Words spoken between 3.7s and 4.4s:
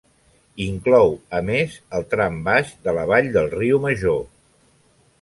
Major.